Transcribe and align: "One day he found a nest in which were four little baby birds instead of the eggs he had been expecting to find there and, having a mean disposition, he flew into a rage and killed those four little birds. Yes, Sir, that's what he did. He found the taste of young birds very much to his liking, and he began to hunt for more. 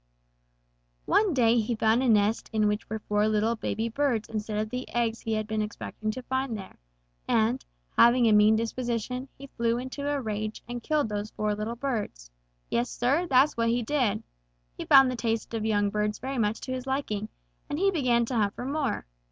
"One 1.05 1.31
day 1.31 1.59
he 1.59 1.75
found 1.75 2.01
a 2.01 2.09
nest 2.09 2.49
in 2.51 2.67
which 2.67 2.89
were 2.89 2.97
four 3.07 3.27
little 3.27 3.55
baby 3.55 3.87
birds 3.87 4.27
instead 4.29 4.57
of 4.57 4.71
the 4.71 4.89
eggs 4.95 5.19
he 5.19 5.33
had 5.33 5.45
been 5.45 5.61
expecting 5.61 6.09
to 6.09 6.23
find 6.23 6.57
there 6.57 6.79
and, 7.27 7.63
having 7.95 8.25
a 8.25 8.31
mean 8.33 8.55
disposition, 8.55 9.29
he 9.37 9.45
flew 9.45 9.77
into 9.77 10.09
a 10.09 10.19
rage 10.19 10.63
and 10.67 10.81
killed 10.81 11.07
those 11.09 11.29
four 11.29 11.53
little 11.53 11.75
birds. 11.75 12.31
Yes, 12.71 12.89
Sir, 12.89 13.27
that's 13.27 13.55
what 13.55 13.69
he 13.69 13.83
did. 13.83 14.23
He 14.75 14.85
found 14.85 15.11
the 15.11 15.15
taste 15.15 15.53
of 15.53 15.65
young 15.65 15.91
birds 15.91 16.17
very 16.17 16.39
much 16.39 16.61
to 16.61 16.71
his 16.73 16.87
liking, 16.87 17.29
and 17.69 17.77
he 17.77 17.91
began 17.91 18.25
to 18.25 18.35
hunt 18.35 18.55
for 18.55 18.65
more. 18.65 19.05